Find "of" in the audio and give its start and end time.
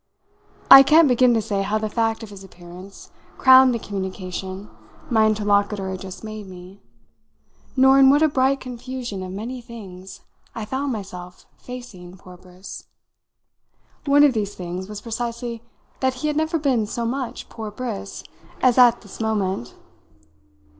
2.23-2.31, 9.21-9.31, 14.23-14.33